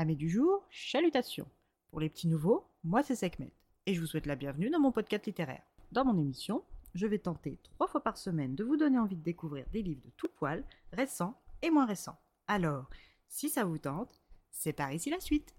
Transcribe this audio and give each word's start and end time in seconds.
Amis 0.00 0.16
du 0.16 0.30
jour, 0.30 0.66
chalutations. 0.70 1.46
Pour 1.90 2.00
les 2.00 2.08
petits 2.08 2.26
nouveaux, 2.26 2.64
moi 2.84 3.02
c'est 3.02 3.14
Sekhmet 3.14 3.52
et 3.84 3.92
je 3.92 4.00
vous 4.00 4.06
souhaite 4.06 4.24
la 4.24 4.34
bienvenue 4.34 4.70
dans 4.70 4.80
mon 4.80 4.92
podcast 4.92 5.26
littéraire. 5.26 5.60
Dans 5.92 6.06
mon 6.06 6.18
émission, 6.18 6.64
je 6.94 7.06
vais 7.06 7.18
tenter 7.18 7.58
trois 7.62 7.86
fois 7.86 8.02
par 8.02 8.16
semaine 8.16 8.54
de 8.54 8.64
vous 8.64 8.78
donner 8.78 8.98
envie 8.98 9.18
de 9.18 9.22
découvrir 9.22 9.66
des 9.74 9.82
livres 9.82 10.00
de 10.02 10.10
tout 10.16 10.30
poil, 10.38 10.64
récents 10.94 11.38
et 11.60 11.68
moins 11.68 11.84
récents. 11.84 12.18
Alors, 12.46 12.88
si 13.28 13.50
ça 13.50 13.64
vous 13.64 13.76
tente, 13.76 14.22
c'est 14.50 14.72
par 14.72 14.90
ici 14.90 15.10
la 15.10 15.20
suite. 15.20 15.54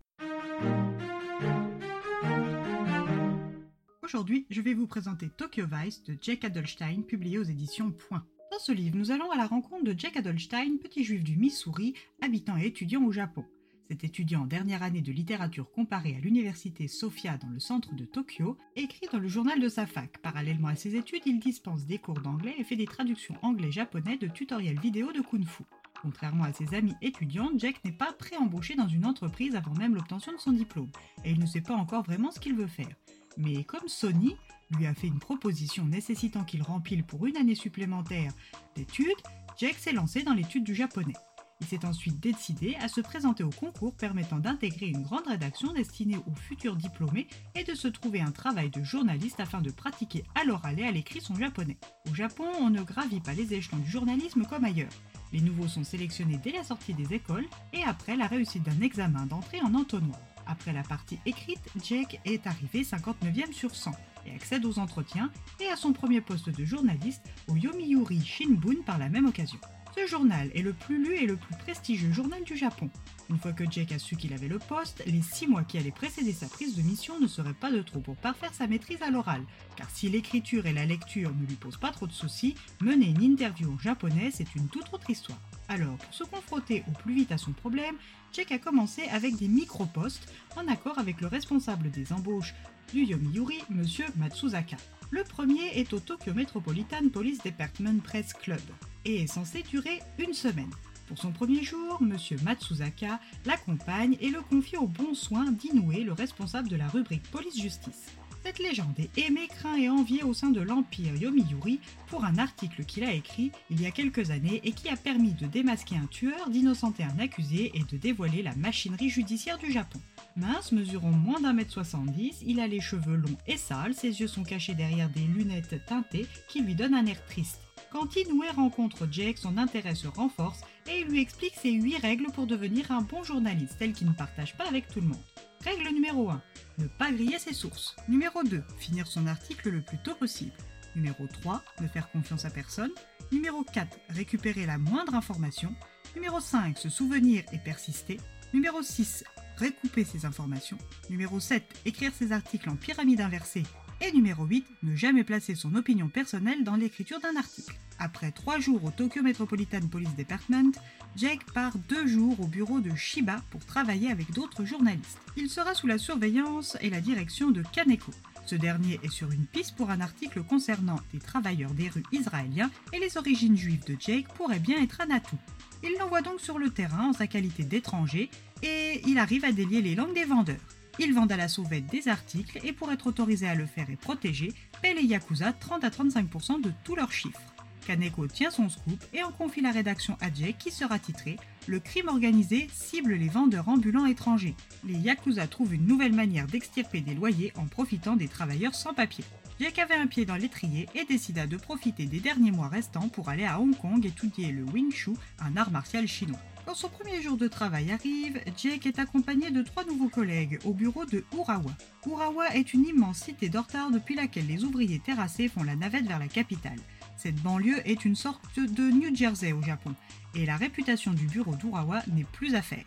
Aujourd'hui, 4.02 4.48
je 4.50 4.62
vais 4.62 4.74
vous 4.74 4.88
présenter 4.88 5.30
Tokyo 5.30 5.66
Vice 5.72 6.02
de 6.02 6.18
Jack 6.20 6.46
Adelstein, 6.46 7.04
publié 7.04 7.38
aux 7.38 7.44
éditions 7.44 7.92
Point. 7.92 8.26
Dans 8.52 8.58
ce 8.58 8.72
livre, 8.72 8.98
nous 8.98 9.12
allons 9.12 9.30
à 9.30 9.38
la 9.38 9.46
rencontre 9.46 9.84
de 9.84 9.94
Jack 9.96 10.18
Adelstein, 10.18 10.80
petit 10.82 11.04
juif 11.04 11.24
du 11.24 11.38
Missouri, 11.38 11.94
habitant 12.24 12.58
et 12.58 12.66
étudiant 12.66 13.04
au 13.04 13.12
Japon. 13.12 13.46
Cet 13.92 14.06
étudiant 14.06 14.44
en 14.44 14.46
dernière 14.46 14.84
année 14.84 15.02
de 15.02 15.12
littérature 15.12 15.70
comparée 15.70 16.16
à 16.16 16.20
l'université 16.22 16.88
Sophia 16.88 17.36
dans 17.36 17.50
le 17.50 17.60
centre 17.60 17.94
de 17.94 18.06
Tokyo 18.06 18.58
écrit 18.78 19.08
dans 19.12 19.20
le 19.20 19.28
journal 19.28 19.60
de 19.60 19.68
sa 19.68 19.86
fac. 19.86 20.18
Parallèlement 20.20 20.70
à 20.70 20.78
ses 20.78 20.96
études, 20.96 21.24
il 21.26 21.42
dispense 21.42 21.86
des 21.86 21.98
cours 21.98 22.22
d'anglais 22.22 22.56
et 22.58 22.64
fait 22.64 22.78
des 22.78 22.86
traductions 22.86 23.36
anglais-japonais 23.42 24.16
de 24.16 24.28
tutoriels 24.28 24.80
vidéo 24.80 25.12
de 25.12 25.20
Kung 25.20 25.46
Fu. 25.46 25.64
Contrairement 26.02 26.46
à 26.46 26.54
ses 26.54 26.74
amis 26.74 26.94
étudiants, 27.02 27.52
Jack 27.58 27.84
n'est 27.84 27.92
pas 27.92 28.14
pré-embauché 28.14 28.76
dans 28.76 28.88
une 28.88 29.06
entreprise 29.06 29.58
avant 29.58 29.74
même 29.74 29.96
l'obtention 29.96 30.32
de 30.32 30.38
son 30.38 30.54
diplôme, 30.54 30.92
et 31.26 31.32
il 31.32 31.40
ne 31.42 31.46
sait 31.46 31.60
pas 31.60 31.76
encore 31.76 32.04
vraiment 32.04 32.32
ce 32.32 32.40
qu'il 32.40 32.56
veut 32.56 32.68
faire. 32.68 32.96
Mais 33.36 33.66
comme 33.66 33.90
Sony 33.90 34.38
lui 34.70 34.86
a 34.86 34.94
fait 34.94 35.08
une 35.08 35.20
proposition 35.20 35.84
nécessitant 35.84 36.46
qu'il 36.46 36.64
rempile 36.64 37.04
pour 37.04 37.26
une 37.26 37.36
année 37.36 37.56
supplémentaire 37.56 38.32
d'études, 38.74 39.10
Jack 39.58 39.74
s'est 39.74 39.92
lancé 39.92 40.24
dans 40.24 40.34
l'étude 40.34 40.64
du 40.64 40.76
japonais. 40.76 41.14
Il 41.62 41.68
s'est 41.68 41.86
ensuite 41.86 42.20
décidé 42.20 42.76
à 42.82 42.88
se 42.88 43.02
présenter 43.02 43.44
au 43.44 43.52
concours 43.52 43.94
permettant 43.94 44.40
d'intégrer 44.40 44.88
une 44.88 45.04
grande 45.04 45.28
rédaction 45.28 45.72
destinée 45.74 46.18
aux 46.18 46.36
futurs 46.36 46.76
diplômés 46.76 47.28
et 47.56 47.64
de 47.64 47.76
se 47.76 47.88
trouver 47.88 48.20
un 48.20 48.32
travail 48.32 48.72
de 48.72 48.84
journaliste 48.84 49.40
afin 49.40 49.62
de 49.62 49.70
pratiquer 49.70 50.24
à 50.34 50.44
l'oral 50.44 50.80
et 50.80 50.86
à 50.86 50.92
l'écrit 50.92 51.22
son 51.22 51.36
japonais. 51.36 51.78
Au 52.10 52.16
Japon, 52.16 52.46
on 52.60 52.72
ne 52.72 52.82
gravit 52.82 53.20
pas 53.20 53.34
les 53.34 53.54
échelons 53.54 53.78
du 53.78 53.90
journalisme 53.90 54.44
comme 54.50 54.66
ailleurs. 54.66 54.90
Les 55.32 55.40
nouveaux 55.40 55.68
sont 55.68 55.84
sélectionnés 55.84 56.40
dès 56.44 56.52
la 56.52 56.64
sortie 56.64 56.96
des 56.96 57.14
écoles 57.14 57.48
et 57.74 57.84
après 57.84 58.18
la 58.18 58.28
réussite 58.28 58.64
d'un 58.64 58.82
examen 58.82 59.28
d'entrée 59.28 59.62
en 59.62 59.76
entonnoir. 59.76 60.20
Après 60.48 60.74
la 60.74 60.84
partie 60.84 61.20
écrite, 61.26 61.62
Jake 61.84 62.20
est 62.26 62.48
arrivé 62.48 62.82
59e 62.82 63.54
sur 63.54 63.76
100 63.76 63.92
et 64.26 64.36
accède 64.36 64.66
aux 64.66 64.80
entretiens 64.80 65.32
et 65.60 65.68
à 65.68 65.76
son 65.76 65.94
premier 65.94 66.22
poste 66.22 66.50
de 66.50 66.66
journaliste 66.66 67.24
au 67.48 67.56
Yomiuri 67.56 68.26
Shinbun 68.26 68.82
par 68.86 68.98
la 68.98 69.10
même 69.10 69.28
occasion. 69.28 69.60
Ce 69.96 70.08
journal 70.08 70.50
est 70.56 70.62
le 70.62 70.72
plus 70.72 71.04
lu 71.04 71.16
et 71.16 71.26
le 71.26 71.36
plus 71.36 71.56
prestigieux 71.56 72.14
journal 72.14 72.44
du 72.44 72.56
Japon. 72.56 72.90
Une 73.30 73.38
fois 73.38 73.52
que 73.52 73.70
Jake 73.70 73.92
a 73.92 74.00
su 74.00 74.16
qu'il 74.16 74.34
avait 74.34 74.48
le 74.48 74.58
poste, 74.58 75.04
les 75.06 75.22
six 75.22 75.48
mois 75.48 75.64
qui 75.64 75.78
allaient 75.78 75.92
précéder 75.92 76.32
sa 76.32 76.48
prise 76.48 76.76
de 76.76 76.82
mission 76.82 77.20
ne 77.20 77.28
seraient 77.28 77.54
pas 77.54 77.72
de 77.72 77.82
trop 77.82 78.00
pour 78.00 78.16
parfaire 78.16 78.54
sa 78.54 78.68
maîtrise 78.68 79.02
à 79.02 79.10
l'oral, 79.10 79.44
car 79.76 79.90
si 79.90 80.08
l'écriture 80.10 80.66
et 80.66 80.74
la 80.74 80.86
lecture 80.86 81.34
ne 81.36 81.46
lui 81.46 81.56
posent 81.56 81.80
pas 81.80 81.92
trop 81.92 82.08
de 82.08 82.14
soucis, 82.14 82.56
mener 82.80 83.08
une 83.08 83.22
interview 83.22 83.74
en 83.74 83.80
japonais 83.80 84.32
c'est 84.34 84.56
une 84.56 84.70
toute 84.70 84.94
autre 84.94 85.10
histoire. 85.10 85.40
Alors, 85.68 85.98
pour 85.98 86.14
se 86.14 86.24
confronter 86.24 86.84
au 86.88 86.92
plus 86.92 87.14
vite 87.14 87.32
à 87.32 87.38
son 87.38 87.52
problème, 87.52 87.96
Jake 88.34 88.52
a 88.54 88.60
commencé 88.60 89.04
avec 89.10 89.36
des 89.36 89.50
micro-postes 89.50 90.32
en 90.56 90.68
accord 90.68 91.00
avec 91.00 91.20
le 91.20 91.28
responsable 91.28 91.92
des 91.92 92.14
embauches 92.14 92.54
du 92.92 93.04
Yomiuri, 93.04 93.60
M. 93.70 93.86
Matsuzaka. 94.18 94.78
Le 95.12 95.24
premier 95.24 95.78
est 95.80 95.94
au 95.94 96.00
Tokyo 96.00 96.34
Metropolitan 96.34 97.10
Police 97.12 97.42
Department 97.44 98.02
Press 98.04 98.34
Club 98.34 98.62
et 99.06 99.24
est 99.24 99.28
censé 99.28 99.64
durer 99.64 100.00
une 100.20 100.34
semaine. 100.34 100.70
Pour 101.08 101.18
son 101.18 101.32
premier 101.32 101.64
jour, 101.64 102.00
M. 102.02 102.18
Matsuzaka 102.44 103.20
l'accompagne 103.46 104.18
et 104.20 104.30
le 104.30 104.42
confie 104.42 104.78
au 104.78 104.88
bon 104.88 105.14
soin 105.14 105.52
d'Inoue, 105.52 106.04
le 106.04 106.14
responsable 106.14 106.70
de 106.70 106.76
la 106.76 106.88
rubrique 106.88 107.24
Police-Justice. 107.32 108.08
Cette 108.44 108.60
légende 108.60 109.00
est 109.00 109.28
aimée, 109.28 109.48
craint 109.48 109.78
et 109.78 109.90
enviée 109.90 110.24
au 110.24 110.34
sein 110.34 110.50
de 110.50 110.62
l'Empire 110.62 111.16
Yomiuri 111.16 111.80
pour 112.08 112.26
un 112.26 112.38
article 112.40 112.84
qu'il 112.86 113.04
a 113.04 113.14
écrit 113.14 113.52
il 113.70 113.82
y 113.82 113.86
a 113.86 113.92
quelques 113.92 114.32
années 114.32 114.62
et 114.64 114.72
qui 114.72 114.90
a 114.90 114.98
permis 114.98 115.34
de 115.34 115.46
démasquer 115.46 115.96
un 115.96 116.08
tueur, 116.08 116.50
d'innocenter 116.50 117.04
un 117.04 117.20
accusé 117.20 117.72
et 117.76 117.84
de 117.84 117.98
dévoiler 117.98 118.42
la 118.42 118.56
machinerie 118.56 119.10
judiciaire 119.10 119.60
du 119.60 119.72
Japon. 119.72 120.00
Mince, 120.38 120.72
mesurant 120.72 121.12
moins 121.12 121.42
d'un 121.42 121.54
mètre 121.54 121.72
70, 121.72 122.44
il 122.46 122.60
a 122.60 122.68
les 122.68 122.80
cheveux 122.80 123.18
longs 123.18 123.38
et 123.48 123.58
sales, 123.58 123.94
ses 123.94 124.22
yeux 124.22 124.28
sont 124.28 124.44
cachés 124.44 124.74
derrière 124.74 125.10
des 125.10 125.22
lunettes 125.22 125.86
teintées 125.86 126.28
qui 126.48 126.62
lui 126.62 126.74
donnent 126.74 126.94
un 126.94 127.06
air 127.06 127.24
triste. 127.26 127.60
Quand 127.92 128.16
Inoue 128.16 128.44
rencontre 128.56 129.08
Jake, 129.12 129.38
son 129.38 129.58
intérêt 129.58 129.96
se 129.96 130.08
renforce 130.08 130.62
et 130.90 131.02
il 131.02 131.08
lui 131.08 131.20
explique 131.20 131.56
ses 131.56 131.72
8 131.72 131.98
règles 131.98 132.32
pour 132.32 132.48
devenir 132.48 132.92
un 132.92 133.02
bon 133.02 133.24
journaliste, 133.24 133.76
celles 133.78 133.92
qu'il 133.92 134.08
ne 134.08 134.14
partage 134.14 134.56
pas 134.56 134.68
avec 134.68 134.88
tout 134.88 135.02
le 135.02 135.08
monde. 135.08 135.24
Règle 135.64 135.94
numéro 135.94 136.30
1. 136.30 136.42
Ne 136.78 136.88
pas 136.88 137.12
griller 137.12 137.38
ses 137.38 137.54
sources. 137.54 137.96
Numéro 138.08 138.44
2. 138.44 138.64
Finir 138.80 139.08
son 139.08 139.28
article 139.28 139.70
le 139.70 139.82
plus 139.82 139.98
tôt 140.00 140.16
possible. 140.16 140.54
Numéro 140.96 141.28
3. 141.28 141.62
Ne 141.82 141.88
faire 141.88 142.10
confiance 142.10 142.46
à 142.46 142.50
personne. 142.50 142.92
Numéro 143.32 143.64
4. 143.64 143.98
Récupérer 144.10 144.66
la 144.66 144.78
moindre 144.78 145.14
information. 145.14 145.76
Numéro 146.16 146.40
5. 146.40 146.78
Se 146.78 146.90
souvenir 146.90 147.44
et 147.52 147.60
persister. 147.60 148.18
Numéro 148.54 148.82
6. 148.82 149.24
Recouper 149.58 150.04
ses 150.04 150.26
informations. 150.26 150.78
Numéro 151.10 151.40
7. 151.40 151.64
Écrire 151.86 152.12
ses 152.14 152.32
articles 152.32 152.70
en 152.70 152.76
pyramide 152.76 153.22
inversée 153.22 153.64
et 154.02 154.12
numéro 154.12 154.46
8, 154.46 154.66
ne 154.84 154.96
jamais 154.96 155.24
placer 155.24 155.54
son 155.54 155.76
opinion 155.76 156.10
personnelle 156.10 156.64
dans 156.64 156.76
l'écriture 156.76 157.20
d'un 157.20 157.36
article. 157.38 157.76
Après 158.00 158.32
trois 158.32 158.60
jours 158.60 158.84
au 158.84 158.90
Tokyo 158.90 159.22
Metropolitan 159.22 159.82
Police 159.82 160.16
Department, 160.16 160.72
Jake 161.16 161.46
part 161.54 161.74
deux 161.88 162.08
jours 162.08 162.40
au 162.40 162.48
bureau 162.48 162.80
de 162.80 162.96
Shiba 162.96 163.42
pour 163.52 163.64
travailler 163.64 164.10
avec 164.10 164.32
d'autres 164.32 164.66
journalistes. 164.66 165.20
Il 165.38 165.50
sera 165.50 165.76
sous 165.76 165.86
la 165.86 166.00
surveillance 166.00 166.78
et 166.82 166.90
la 166.90 167.00
direction 167.00 167.52
de 167.52 167.62
Kaneko. 167.62 168.12
Ce 168.48 168.56
dernier 168.56 169.00
est 169.04 169.12
sur 169.12 169.32
une 169.32 169.46
piste 169.46 169.76
pour 169.76 169.92
un 169.92 170.02
article 170.02 170.42
concernant 170.42 171.00
des 171.14 171.20
travailleurs 171.20 171.72
des 171.72 171.90
rues 171.90 172.04
israéliens 172.12 172.72
et 172.94 173.00
les 173.00 173.18
origines 173.18 173.56
juives 173.56 173.86
de 173.86 173.96
Jake 174.00 174.28
pourraient 174.34 174.60
bien 174.60 174.82
être 174.82 175.02
un 175.02 175.14
atout. 175.14 175.38
Il 175.84 175.96
l'envoie 176.00 176.22
donc 176.22 176.40
sur 176.40 176.58
le 176.58 176.70
terrain 176.70 177.10
en 177.10 177.14
sa 177.14 177.28
qualité 177.28 177.64
d'étranger 177.64 178.30
et 178.64 179.02
il 179.08 179.18
arrive 179.18 179.46
à 179.46 179.52
délier 179.52 179.82
les 179.82 179.96
langues 179.96 180.14
des 180.14 180.26
vendeurs. 180.26 180.62
Ils 181.00 181.14
vendent 181.14 181.32
à 181.32 181.38
la 181.38 181.48
sauvette 181.48 181.88
des 181.88 182.08
articles 182.08 182.60
et 182.64 182.74
pour 182.74 182.92
être 182.92 183.08
autorisés 183.08 183.48
à 183.48 183.56
le 183.56 183.66
faire 183.66 183.90
et 183.90 183.96
protégés, 183.96 184.54
paient 184.82 184.94
les 184.94 185.04
Yakuza 185.04 185.54
30 185.54 185.84
à 185.84 185.90
35% 185.90 186.62
de 186.62 186.72
tous 186.84 186.96
leurs 186.96 187.12
chiffres. 187.12 187.42
Kaneko 187.86 188.28
tient 188.28 188.52
son 188.52 188.70
scoop 188.70 189.04
et 189.14 189.24
en 189.24 189.32
confie 189.32 189.62
la 189.62 189.72
rédaction 189.72 190.18
à 190.22 190.32
Jake 190.34 190.58
qui 190.60 190.72
sera 190.72 191.00
titré 191.00 191.38
Le 191.68 191.80
crime 191.80 192.10
organisé 192.10 192.68
cible 192.72 193.14
les 193.14 193.30
vendeurs 193.30 193.70
ambulants 193.70 194.06
étrangers. 194.06 194.56
Les 194.84 194.94
Yakuza 194.94 195.48
trouvent 195.48 195.74
une 195.74 195.88
nouvelle 195.88 196.14
manière 196.14 196.48
d'extirper 196.48 197.02
des 197.02 197.16
loyers 197.16 197.54
en 197.58 197.66
profitant 197.66 198.16
des 198.16 198.28
travailleurs 198.28 198.76
sans 198.76 198.94
papier. 198.94 199.24
Jake 199.62 199.78
avait 199.78 199.94
un 199.94 200.08
pied 200.08 200.26
dans 200.26 200.38
l'étrier 200.38 200.90
et 200.96 201.06
décida 201.06 201.46
de 201.46 201.56
profiter 201.56 202.08
des 202.08 202.20
derniers 202.20 202.50
mois 202.50 202.68
restants 202.68 203.10
pour 203.10 203.30
aller 203.30 203.46
à 203.46 203.60
Hong 203.60 203.78
Kong 203.78 204.04
étudier 204.04 204.52
le 204.52 204.64
Wing 204.64 204.92
Chun, 204.92 205.14
un 205.38 205.56
art 205.56 205.70
martial 205.70 206.08
chinois. 206.08 206.40
Quand 206.66 206.74
son 206.74 206.90
premier 206.90 207.22
jour 207.22 207.38
de 207.38 207.48
travail 207.48 207.92
arrive, 207.92 208.42
Jake 208.58 208.88
est 208.88 208.98
accompagné 208.98 209.52
de 209.52 209.62
trois 209.62 209.86
nouveaux 209.86 210.10
collègues 210.10 210.58
au 210.66 210.74
bureau 210.74 211.06
de 211.06 211.24
Urawa. 211.38 211.70
Urawa 212.08 212.56
est 212.56 212.74
une 212.74 212.88
immense 212.88 213.20
cité 213.20 213.50
d'Ortar 213.50 213.92
depuis 213.92 214.16
laquelle 214.16 214.48
les 214.48 214.64
ouvriers 214.64 214.98
terrassés 214.98 215.48
font 215.48 215.62
la 215.62 215.76
navette 215.76 216.08
vers 216.08 216.18
la 216.18 216.28
capitale. 216.28 216.80
Cette 217.16 217.40
banlieue 217.44 217.88
est 217.88 218.04
une 218.04 218.16
sorte 218.16 218.58
de 218.58 218.90
New 218.90 219.16
Jersey 219.16 219.54
au 219.54 219.62
Japon, 219.62 219.94
et 220.34 220.48
la 220.48 220.58
réputation 220.58 221.14
du 221.14 221.28
bureau 221.28 221.54
d'Urawa 221.54 222.02
n'est 222.12 222.24
plus 222.24 222.56
à 222.56 222.64
faire. 222.64 222.86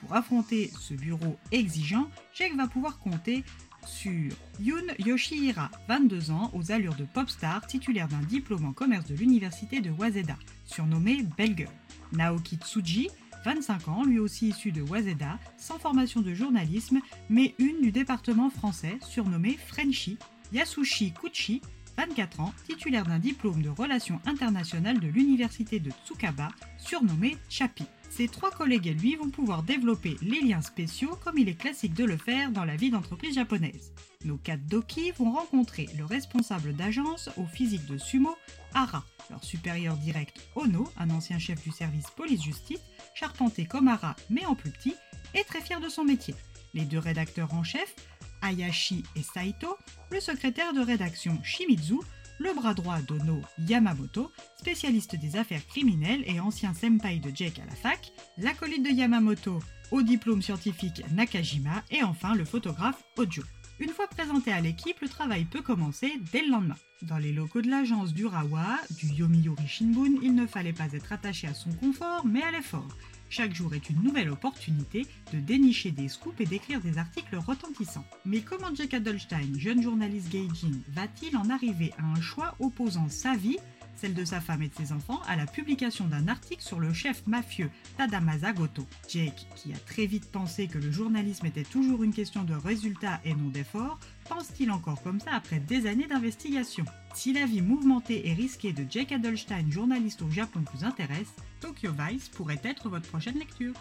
Pour 0.00 0.14
affronter 0.14 0.70
ce 0.78 0.94
bureau 0.94 1.36
exigeant, 1.50 2.08
Jake 2.32 2.54
va 2.56 2.68
pouvoir 2.68 3.00
compter 3.00 3.42
sur 3.86 4.30
Yun 4.60 4.84
Yoshihira, 4.98 5.70
22 5.88 6.30
ans, 6.30 6.50
aux 6.54 6.72
allures 6.72 6.94
de 6.94 7.04
pop 7.04 7.28
star, 7.28 7.66
titulaire 7.66 8.08
d'un 8.08 8.20
diplôme 8.20 8.64
en 8.64 8.72
commerce 8.72 9.06
de 9.06 9.14
l'université 9.14 9.80
de 9.80 9.90
Waseda, 9.90 10.36
surnommé 10.64 11.22
Belle 11.36 11.56
Girl. 11.56 11.72
Naoki 12.12 12.56
Tsuji, 12.56 13.08
25 13.44 13.88
ans, 13.88 14.04
lui 14.04 14.18
aussi 14.18 14.48
issu 14.48 14.72
de 14.72 14.82
Waseda, 14.82 15.38
sans 15.56 15.78
formation 15.78 16.20
de 16.20 16.34
journalisme, 16.34 17.00
mais 17.28 17.54
une 17.58 17.80
du 17.80 17.92
département 17.92 18.50
français, 18.50 18.98
surnommée 19.00 19.58
Frenchy. 19.66 20.18
Yasushi 20.52 21.12
Kuchi, 21.12 21.62
24 21.96 22.40
ans, 22.40 22.54
titulaire 22.68 23.04
d'un 23.04 23.18
diplôme 23.18 23.62
de 23.62 23.68
relations 23.68 24.20
internationales 24.26 25.00
de 25.00 25.08
l'université 25.08 25.80
de 25.80 25.90
Tsukaba, 26.04 26.48
surnommé 26.78 27.36
Chapi. 27.48 27.84
Ces 28.10 28.28
trois 28.28 28.50
collègues 28.50 28.88
et 28.88 28.94
lui 28.94 29.16
vont 29.16 29.30
pouvoir 29.30 29.62
développer 29.62 30.18
les 30.20 30.42
liens 30.42 30.60
spéciaux 30.60 31.16
comme 31.24 31.38
il 31.38 31.48
est 31.48 31.54
classique 31.54 31.94
de 31.94 32.04
le 32.04 32.18
faire 32.18 32.50
dans 32.50 32.66
la 32.66 32.76
vie 32.76 32.90
d'entreprise 32.90 33.36
japonaise. 33.36 33.92
Nos 34.26 34.36
quatre 34.36 34.66
doki 34.66 35.12
vont 35.12 35.32
rencontrer 35.32 35.88
le 35.96 36.04
responsable 36.04 36.74
d'agence 36.74 37.30
au 37.38 37.46
physique 37.46 37.86
de 37.86 37.96
sumo, 37.96 38.36
Ara, 38.74 39.02
leur 39.30 39.42
supérieur 39.42 39.96
direct 39.96 40.46
Ono, 40.56 40.90
un 40.98 41.08
ancien 41.08 41.38
chef 41.38 41.62
du 41.62 41.70
service 41.70 42.10
police-justice, 42.10 42.82
charpenté 43.14 43.64
comme 43.64 43.88
Ara 43.88 44.14
mais 44.28 44.44
en 44.44 44.54
plus 44.54 44.70
petit, 44.70 44.94
et 45.34 45.44
très 45.44 45.62
fier 45.62 45.80
de 45.80 45.88
son 45.88 46.04
métier. 46.04 46.34
Les 46.74 46.84
deux 46.84 46.98
rédacteurs 46.98 47.54
en 47.54 47.64
chef, 47.64 47.94
Ayashi 48.42 49.04
et 49.16 49.22
Saito, 49.22 49.76
le 50.10 50.20
secrétaire 50.20 50.72
de 50.72 50.80
rédaction 50.80 51.38
Shimizu, 51.42 51.96
le 52.38 52.54
bras 52.54 52.74
droit 52.74 53.00
d'Ono 53.00 53.40
Yamamoto, 53.58 54.30
spécialiste 54.58 55.16
des 55.16 55.36
affaires 55.36 55.66
criminelles 55.66 56.24
et 56.26 56.40
ancien 56.40 56.74
senpai 56.74 57.18
de 57.18 57.34
Jake 57.34 57.60
à 57.60 57.66
la 57.66 57.76
fac, 57.76 58.12
l'acolyte 58.38 58.84
de 58.84 58.90
Yamamoto, 58.90 59.60
au 59.90 60.02
diplôme 60.02 60.42
scientifique 60.42 61.02
Nakajima 61.12 61.82
et 61.90 62.02
enfin 62.02 62.34
le 62.34 62.44
photographe 62.44 63.02
Ojo. 63.16 63.42
Une 63.78 63.90
fois 63.90 64.06
présenté 64.06 64.52
à 64.52 64.60
l'équipe, 64.60 65.00
le 65.00 65.08
travail 65.08 65.44
peut 65.44 65.62
commencer 65.62 66.12
dès 66.32 66.42
le 66.42 66.50
lendemain. 66.50 66.76
Dans 67.02 67.18
les 67.18 67.32
locaux 67.32 67.62
de 67.62 67.70
l'agence 67.70 68.14
d'Urawa, 68.14 68.78
du 68.90 69.06
Yomiuri 69.08 69.66
Shinbun, 69.66 70.20
il 70.22 70.34
ne 70.34 70.46
fallait 70.46 70.72
pas 70.72 70.92
être 70.92 71.12
attaché 71.12 71.48
à 71.48 71.54
son 71.54 71.72
confort, 71.72 72.24
mais 72.24 72.42
à 72.42 72.52
l'effort. 72.52 72.96
Chaque 73.34 73.54
jour 73.54 73.72
est 73.72 73.88
une 73.88 74.02
nouvelle 74.02 74.28
opportunité 74.28 75.06
de 75.32 75.38
dénicher 75.38 75.90
des 75.90 76.10
scoops 76.10 76.38
et 76.38 76.44
d'écrire 76.44 76.82
des 76.82 76.98
articles 76.98 77.34
retentissants. 77.36 78.04
Mais 78.26 78.42
comment 78.42 78.74
Jack 78.74 78.92
Adelstein, 78.92 79.58
jeune 79.58 79.82
journaliste 79.82 80.28
gaijin, 80.28 80.78
va-t-il 80.88 81.34
en 81.38 81.48
arriver 81.48 81.94
à 81.96 82.04
un 82.04 82.20
choix 82.20 82.54
opposant 82.60 83.08
sa 83.08 83.34
vie 83.34 83.56
celle 83.96 84.14
de 84.14 84.24
sa 84.24 84.40
femme 84.40 84.62
et 84.62 84.68
de 84.68 84.74
ses 84.74 84.92
enfants, 84.92 85.20
à 85.26 85.36
la 85.36 85.46
publication 85.46 86.06
d'un 86.06 86.28
article 86.28 86.62
sur 86.62 86.80
le 86.80 86.92
chef 86.92 87.26
mafieux 87.26 87.70
Tadamasa 87.96 88.52
Goto. 88.52 88.86
Jake, 89.08 89.46
qui 89.56 89.72
a 89.72 89.78
très 89.78 90.06
vite 90.06 90.30
pensé 90.30 90.66
que 90.66 90.78
le 90.78 90.90
journalisme 90.90 91.46
était 91.46 91.62
toujours 91.62 92.02
une 92.02 92.12
question 92.12 92.44
de 92.44 92.54
résultats 92.54 93.20
et 93.24 93.34
non 93.34 93.48
d'efforts, 93.48 93.98
pense-t-il 94.28 94.70
encore 94.70 95.02
comme 95.02 95.20
ça 95.20 95.32
après 95.34 95.60
des 95.60 95.86
années 95.86 96.06
d'investigation? 96.06 96.84
Si 97.14 97.32
la 97.32 97.46
vie 97.46 97.62
mouvementée 97.62 98.28
et 98.28 98.32
risquée 98.32 98.72
de 98.72 98.86
Jake 98.88 99.12
Adelstein, 99.12 99.70
journaliste 99.70 100.22
au 100.22 100.30
Japon, 100.30 100.64
vous 100.74 100.84
intéresse, 100.84 101.34
Tokyo 101.60 101.90
Vice 101.92 102.28
pourrait 102.28 102.60
être 102.64 102.88
votre 102.88 103.08
prochaine 103.08 103.38
lecture. 103.38 103.74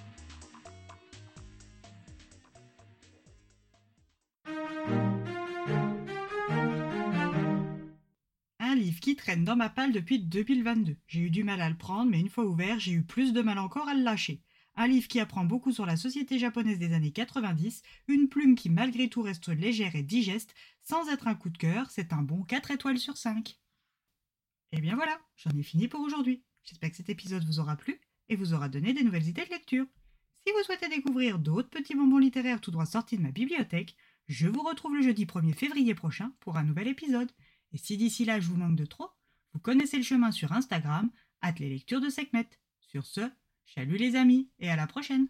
Traîne 9.21 9.45
dans 9.45 9.55
ma 9.55 9.69
palle 9.69 9.91
depuis 9.91 10.17
2022. 10.19 10.97
J'ai 11.07 11.19
eu 11.19 11.29
du 11.29 11.43
mal 11.43 11.61
à 11.61 11.69
le 11.69 11.77
prendre, 11.77 12.09
mais 12.09 12.19
une 12.19 12.29
fois 12.29 12.45
ouvert, 12.45 12.79
j'ai 12.79 12.91
eu 12.91 13.03
plus 13.03 13.33
de 13.33 13.41
mal 13.43 13.59
encore 13.59 13.87
à 13.87 13.93
le 13.93 14.01
lâcher. 14.01 14.41
Un 14.75 14.87
livre 14.87 15.07
qui 15.07 15.19
apprend 15.19 15.45
beaucoup 15.45 15.71
sur 15.71 15.85
la 15.85 15.95
société 15.95 16.39
japonaise 16.39 16.79
des 16.79 16.93
années 16.93 17.11
90, 17.11 17.83
une 18.07 18.29
plume 18.29 18.55
qui 18.55 18.71
malgré 18.71 19.09
tout 19.09 19.21
reste 19.21 19.49
légère 19.49 19.95
et 19.95 20.01
digeste, 20.01 20.55
sans 20.81 21.07
être 21.07 21.27
un 21.27 21.35
coup 21.35 21.49
de 21.49 21.57
cœur, 21.59 21.91
c'est 21.91 22.13
un 22.13 22.23
bon 22.23 22.41
4 22.41 22.71
étoiles 22.71 22.97
sur 22.97 23.15
5. 23.15 23.49
Et 23.49 24.77
eh 24.77 24.81
bien 24.81 24.95
voilà, 24.95 25.19
j'en 25.35 25.51
ai 25.51 25.63
fini 25.63 25.87
pour 25.87 26.01
aujourd'hui. 26.01 26.43
J'espère 26.63 26.89
que 26.89 26.97
cet 26.97 27.09
épisode 27.09 27.45
vous 27.45 27.59
aura 27.59 27.75
plu 27.75 28.01
et 28.27 28.35
vous 28.35 28.53
aura 28.53 28.69
donné 28.69 28.93
des 28.93 29.03
nouvelles 29.03 29.27
idées 29.27 29.45
de 29.45 29.51
lecture. 29.51 29.85
Si 30.47 30.51
vous 30.51 30.63
souhaitez 30.63 30.89
découvrir 30.89 31.37
d'autres 31.37 31.69
petits 31.69 31.93
bonbons 31.93 32.17
littéraires 32.17 32.61
tout 32.61 32.71
droit 32.71 32.87
sortis 32.87 33.17
de 33.17 33.21
ma 33.21 33.31
bibliothèque, 33.31 33.95
je 34.27 34.47
vous 34.47 34.63
retrouve 34.63 34.95
le 34.95 35.03
jeudi 35.03 35.25
1er 35.25 35.53
février 35.53 35.93
prochain 35.93 36.33
pour 36.39 36.57
un 36.57 36.63
nouvel 36.63 36.87
épisode. 36.87 37.31
Et 37.73 37.77
si 37.77 37.97
d'ici 37.97 38.25
là 38.25 38.39
je 38.39 38.47
vous 38.47 38.57
manque 38.57 38.75
de 38.75 38.85
trop, 38.85 39.09
vous 39.53 39.59
connaissez 39.59 39.97
le 39.97 40.03
chemin 40.03 40.31
sur 40.31 40.51
Instagram, 40.51 41.09
at 41.41 41.53
les 41.59 41.69
lectures 41.69 42.01
de 42.01 42.09
Sekhmet. 42.09 42.49
Sur 42.79 43.05
ce, 43.05 43.21
chalut 43.65 43.97
les 43.97 44.15
amis 44.15 44.49
et 44.59 44.69
à 44.69 44.75
la 44.75 44.87
prochaine! 44.87 45.27